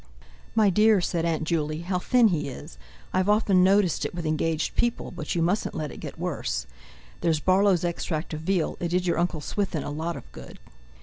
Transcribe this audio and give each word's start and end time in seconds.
"My 0.55 0.71
dear," 0.71 0.99
said 0.99 1.25
Aunt 1.25 1.43
Juley, 1.43 1.81
"how 1.81 1.99
thin 1.99 2.29
he 2.29 2.49
is! 2.49 2.79
I've 3.13 3.29
often 3.29 3.63
noticed 3.63 4.03
it 4.03 4.15
with 4.15 4.25
engaged 4.25 4.75
people; 4.75 5.11
but 5.11 5.35
you 5.35 5.43
mustn't 5.43 5.75
let 5.75 5.91
it 5.91 5.99
get 5.99 6.17
worse. 6.17 6.65
There's 7.19 7.39
Barlow's 7.39 7.83
extract 7.83 8.33
of 8.33 8.41
veal; 8.41 8.77
it 8.79 8.87
did 8.87 9.05
your 9.05 9.19
Uncle 9.19 9.41
Swithin 9.41 9.83
a 9.83 9.91
lot 9.91 10.17
of 10.17 10.23
good." 10.31 10.57